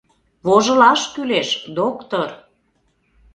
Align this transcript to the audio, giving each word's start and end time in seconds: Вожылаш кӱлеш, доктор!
Вожылаш 0.47 1.01
кӱлеш, 1.13 1.49
доктор! 1.77 2.29